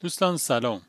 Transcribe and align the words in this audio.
دوستان 0.00 0.36
سلام. 0.36 0.82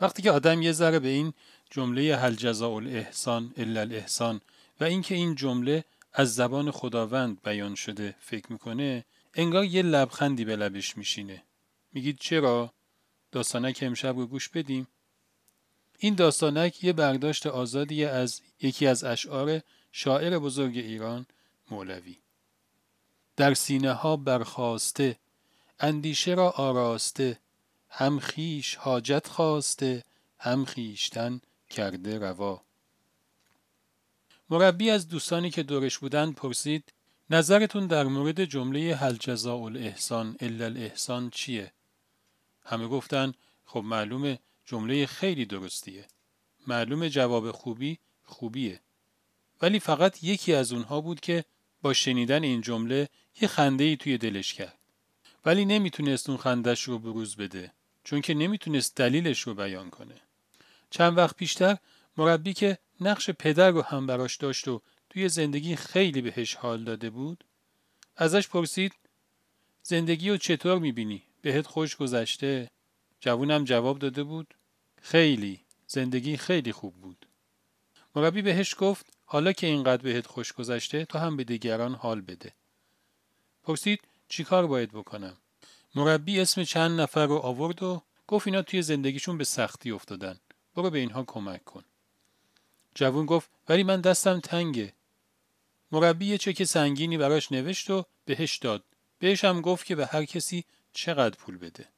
وقتی 0.00 0.22
که 0.22 0.30
آدم 0.30 0.62
یه 0.62 0.72
ذره 0.72 0.98
به 0.98 1.08
این 1.08 1.32
جمله 1.70 2.16
هل 2.16 2.34
جزاء 2.34 2.74
الاحسان 2.74 3.54
الا 3.56 3.80
الاحسان 3.80 4.40
و 4.80 4.84
اینکه 4.84 5.14
این 5.14 5.34
جمله 5.34 5.84
از 6.12 6.34
زبان 6.34 6.70
خداوند 6.70 7.42
بیان 7.42 7.74
شده 7.74 8.14
فکر 8.20 8.52
می‌کنه 8.52 9.04
انگار 9.34 9.64
یه 9.64 9.82
لبخندی 9.82 10.44
به 10.44 10.56
لبش 10.56 10.96
میشینه. 10.96 11.42
میگید 11.92 12.18
چرا؟ 12.18 12.72
داستانک 13.32 13.78
امشب 13.82 14.16
رو 14.16 14.26
گوش 14.26 14.48
بدیم. 14.48 14.86
این 15.98 16.14
داستانک 16.14 16.84
یه 16.84 16.92
برداشت 16.92 17.46
آزادی 17.46 18.04
از 18.04 18.40
یکی 18.60 18.86
از 18.86 19.04
اشعار 19.04 19.60
شاعر 19.92 20.38
بزرگ 20.38 20.76
ایران 20.76 21.26
مولوی. 21.70 22.16
در 23.36 23.54
سینه 23.54 23.92
ها 23.92 24.16
برخواسته 24.16 25.18
اندیشه 25.80 26.34
را 26.34 26.50
آراسته 26.50 27.38
هم 27.96 28.18
خیش 28.18 28.74
حاجت 28.74 29.26
خواسته 29.28 30.04
هم 30.38 30.64
خیشتن 30.64 31.40
کرده 31.70 32.18
روا. 32.18 32.62
مربی 34.50 34.90
از 34.90 35.08
دوستانی 35.08 35.50
که 35.50 35.62
دورش 35.62 35.98
بودند 35.98 36.34
پرسید 36.34 36.92
نظرتون 37.30 37.86
در 37.86 38.04
مورد 38.04 38.44
جمله 38.44 38.96
هل 38.96 39.16
جزاء 39.16 39.58
الاحسان 39.58 40.36
الا 40.40 40.64
الاحسان 40.64 41.30
چیه؟ 41.30 41.72
همه 42.64 42.88
گفتن 42.88 43.34
خب 43.66 43.80
معلومه 43.80 44.38
جمله 44.66 45.06
خیلی 45.06 45.44
درستیه. 45.44 46.06
معلومه 46.66 47.10
جواب 47.10 47.50
خوبی 47.50 47.98
خوبیه. 48.24 48.80
ولی 49.62 49.80
فقط 49.80 50.24
یکی 50.24 50.54
از 50.54 50.72
اونها 50.72 51.00
بود 51.00 51.20
که 51.20 51.44
با 51.82 51.92
شنیدن 51.92 52.42
این 52.42 52.60
جمله 52.60 53.08
یه 53.40 53.48
خنده 53.48 53.84
ای 53.84 53.96
توی 53.96 54.18
دلش 54.18 54.54
کرد. 54.54 54.78
ولی 55.44 55.64
نمی‌تونست 55.64 56.28
اون 56.28 56.38
خندش 56.38 56.82
رو 56.82 56.98
بروز 56.98 57.36
بده. 57.36 57.72
چون 58.04 58.20
که 58.20 58.34
نمی‌تونست 58.34 58.96
دلیلش 58.96 59.40
رو 59.40 59.54
بیان 59.54 59.90
کنه 59.90 60.20
چند 60.90 61.18
وقت 61.18 61.36
پیشتر 61.36 61.76
مربی 62.16 62.52
که 62.52 62.78
نقش 63.00 63.30
پدر 63.30 63.70
رو 63.70 63.82
هم 63.82 64.06
براش 64.06 64.36
داشت 64.36 64.68
و 64.68 64.82
توی 65.10 65.28
زندگی 65.28 65.76
خیلی 65.76 66.22
بهش 66.22 66.54
حال 66.54 66.84
داده 66.84 67.10
بود 67.10 67.44
ازش 68.16 68.48
پرسید 68.48 68.92
زندگی 69.82 70.30
رو 70.30 70.36
چطور 70.36 70.78
می‌بینی؟ 70.78 71.22
بهت 71.42 71.66
خوش 71.66 71.96
گذشته؟ 71.96 72.70
جوونم 73.20 73.64
جواب 73.64 73.98
داده 73.98 74.24
بود 74.24 74.54
خیلی 75.02 75.60
زندگی 75.86 76.36
خیلی 76.36 76.72
خوب 76.72 76.94
بود 76.94 77.26
مربی 78.16 78.42
بهش 78.42 78.74
گفت 78.78 79.06
حالا 79.24 79.52
که 79.52 79.66
اینقدر 79.66 80.02
بهت 80.02 80.26
خوش 80.26 80.52
گذشته 80.52 81.04
تو 81.04 81.18
هم 81.18 81.36
به 81.36 81.44
دیگران 81.44 81.94
حال 81.94 82.20
بده 82.20 82.52
پرسید 83.62 84.00
چیکار 84.28 84.66
باید 84.66 84.92
بکنم 84.92 85.36
مربی 85.94 86.40
اسم 86.40 86.64
چند 86.64 87.00
نفر 87.00 87.26
رو 87.26 87.36
آورد 87.36 87.82
و 87.82 88.02
گفت 88.26 88.46
اینا 88.46 88.62
توی 88.62 88.82
زندگیشون 88.82 89.38
به 89.38 89.44
سختی 89.44 89.90
افتادن. 89.90 90.40
برو 90.74 90.90
به 90.90 90.98
اینها 90.98 91.24
کمک 91.24 91.64
کن. 91.64 91.84
جوون 92.94 93.26
گفت 93.26 93.50
ولی 93.68 93.82
من 93.82 94.00
دستم 94.00 94.40
تنگه. 94.40 94.92
مربی 95.92 96.26
یه 96.26 96.38
چک 96.38 96.64
سنگینی 96.64 97.18
براش 97.18 97.52
نوشت 97.52 97.90
و 97.90 98.04
بهش 98.24 98.56
داد. 98.56 98.84
بهش 99.18 99.44
هم 99.44 99.60
گفت 99.60 99.86
که 99.86 99.94
به 99.94 100.06
هر 100.06 100.24
کسی 100.24 100.64
چقدر 100.92 101.36
پول 101.36 101.58
بده. 101.58 101.88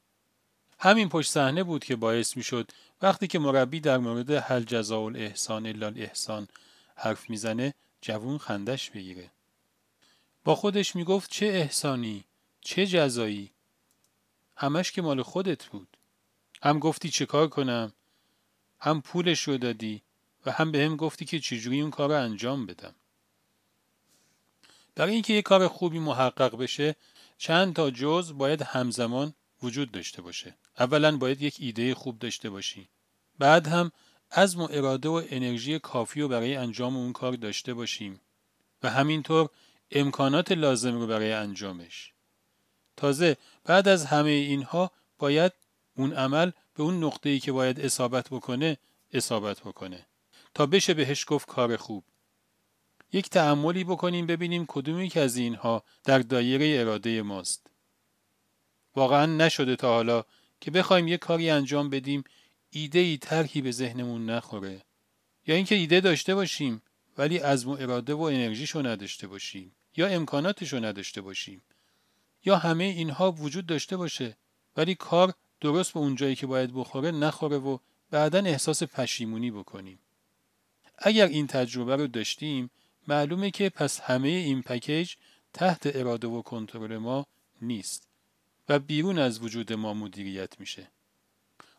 همین 0.78 1.08
پشت 1.08 1.30
صحنه 1.30 1.62
بود 1.62 1.84
که 1.84 1.96
باعث 1.96 2.36
می‌شد 2.36 2.70
وقتی 3.02 3.26
که 3.26 3.38
مربی 3.38 3.80
در 3.80 3.98
مورد 3.98 4.30
حل 4.30 4.62
جزاء 4.62 5.04
الاحسان 5.04 5.66
الا 5.66 5.86
الاحسان 5.86 6.48
حرف 6.96 7.30
می‌زنه 7.30 7.74
جوون 8.00 8.38
خندش 8.38 8.90
بگیره. 8.90 9.30
با 10.44 10.54
خودش 10.54 10.96
می‌گفت 10.96 11.30
چه 11.30 11.46
احسانی 11.46 12.24
چه 12.60 12.86
جزایی؟ 12.86 13.52
همش 14.56 14.92
که 14.92 15.02
مال 15.02 15.22
خودت 15.22 15.64
بود. 15.64 15.96
هم 16.62 16.78
گفتی 16.78 17.08
چه 17.08 17.26
کار 17.26 17.48
کنم 17.48 17.92
هم 18.80 19.00
پولش 19.00 19.42
رو 19.42 19.58
دادی 19.58 20.02
و 20.46 20.50
هم 20.50 20.72
به 20.72 20.84
هم 20.84 20.96
گفتی 20.96 21.24
که 21.24 21.40
چجوری 21.40 21.80
اون 21.80 21.90
کار 21.90 22.08
رو 22.08 22.22
انجام 22.22 22.66
بدم. 22.66 22.94
برای 24.94 25.12
اینکه 25.12 25.32
یه 25.32 25.42
کار 25.42 25.68
خوبی 25.68 25.98
محقق 25.98 26.56
بشه 26.56 26.96
چند 27.38 27.74
تا 27.74 27.90
جز 27.90 28.32
باید 28.32 28.62
همزمان 28.62 29.34
وجود 29.62 29.92
داشته 29.92 30.22
باشه. 30.22 30.54
اولا 30.78 31.16
باید 31.16 31.42
یک 31.42 31.56
ایده 31.58 31.94
خوب 31.94 32.18
داشته 32.18 32.50
باشی. 32.50 32.88
بعد 33.38 33.66
هم 33.66 33.92
عزم 34.32 34.60
و 34.60 34.68
اراده 34.70 35.08
و 35.08 35.22
انرژی 35.30 35.78
کافی 35.78 36.20
رو 36.20 36.28
برای 36.28 36.56
انجام 36.56 36.96
اون 36.96 37.12
کار 37.12 37.32
داشته 37.32 37.74
باشیم 37.74 38.20
و 38.82 38.90
همینطور 38.90 39.48
امکانات 39.90 40.52
لازم 40.52 40.94
رو 40.94 41.06
برای 41.06 41.32
انجامش. 41.32 42.12
تازه 42.96 43.36
بعد 43.64 43.88
از 43.88 44.06
همه 44.06 44.30
اینها 44.30 44.90
باید 45.18 45.52
اون 45.96 46.12
عمل 46.12 46.50
به 46.74 46.82
اون 46.82 47.04
نقطه 47.04 47.28
ای 47.28 47.38
که 47.38 47.52
باید 47.52 47.80
اصابت 47.80 48.28
بکنه 48.28 48.78
اصابت 49.12 49.60
بکنه. 49.60 50.06
تا 50.54 50.66
بشه 50.66 50.94
بهش 50.94 51.24
گفت 51.28 51.48
کار 51.48 51.76
خوب. 51.76 52.04
یک 53.12 53.30
تعملی 53.30 53.84
بکنیم 53.84 54.26
ببینیم 54.26 54.64
کدومی 54.68 55.08
که 55.08 55.20
از 55.20 55.36
اینها 55.36 55.84
در 56.04 56.18
دایره 56.18 56.80
اراده 56.80 57.22
ماست. 57.22 57.66
واقعا 58.96 59.26
نشده 59.26 59.76
تا 59.76 59.88
حالا 59.88 60.24
که 60.60 60.70
بخوایم 60.70 61.08
یک 61.08 61.20
کاری 61.20 61.50
انجام 61.50 61.90
بدیم 61.90 62.24
ایده 62.70 62.98
ای 62.98 63.16
طرحی 63.16 63.62
به 63.62 63.70
ذهنمون 63.70 64.30
نخوره. 64.30 64.82
یا 65.46 65.54
اینکه 65.54 65.74
ایده 65.74 66.00
داشته 66.00 66.34
باشیم 66.34 66.82
ولی 67.18 67.38
از 67.38 67.66
اراده 67.66 68.14
و 68.14 68.20
انرژیشو 68.20 68.86
نداشته 68.86 69.26
باشیم. 69.26 69.76
یا 69.96 70.06
امکاناتشو 70.06 70.84
نداشته 70.84 71.20
باشیم. 71.20 71.62
یا 72.44 72.56
همه 72.56 72.84
اینها 72.84 73.32
وجود 73.32 73.66
داشته 73.66 73.96
باشه 73.96 74.36
ولی 74.76 74.94
کار 74.94 75.34
درست 75.60 75.92
به 75.92 76.00
اونجایی 76.00 76.36
که 76.36 76.46
باید 76.46 76.74
بخوره 76.74 77.10
نخوره 77.10 77.56
و 77.56 77.78
بعدا 78.10 78.38
احساس 78.38 78.82
پشیمونی 78.82 79.50
بکنیم. 79.50 79.98
اگر 80.98 81.26
این 81.26 81.46
تجربه 81.46 81.96
رو 81.96 82.06
داشتیم 82.06 82.70
معلومه 83.08 83.50
که 83.50 83.68
پس 83.68 84.00
همه 84.00 84.28
این 84.28 84.62
پکیج 84.62 85.14
تحت 85.52 85.96
اراده 85.96 86.28
و 86.28 86.42
کنترل 86.42 86.96
ما 86.96 87.26
نیست 87.62 88.08
و 88.68 88.78
بیرون 88.78 89.18
از 89.18 89.42
وجود 89.42 89.72
ما 89.72 89.94
مدیریت 89.94 90.60
میشه. 90.60 90.90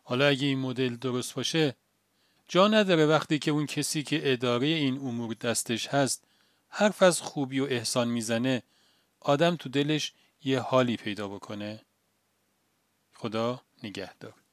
حالا 0.04 0.26
اگه 0.26 0.46
این 0.46 0.58
مدل 0.58 0.96
درست 0.96 1.34
باشه 1.34 1.74
جا 2.48 2.68
نداره 2.68 3.06
وقتی 3.06 3.38
که 3.38 3.50
اون 3.50 3.66
کسی 3.66 4.02
که 4.02 4.32
اداره 4.32 4.66
این 4.66 4.98
امور 4.98 5.34
دستش 5.34 5.86
هست 5.86 6.24
حرف 6.68 7.02
از 7.02 7.20
خوبی 7.20 7.60
و 7.60 7.64
احسان 7.64 8.08
می‌زنه 8.08 8.62
آدم 9.20 9.56
تو 9.56 9.68
دلش 9.68 10.12
یه 10.44 10.60
حالی 10.60 10.96
پیدا 10.96 11.28
بکنه. 11.28 11.84
خدا 13.14 13.62
نگهدار. 13.82 14.47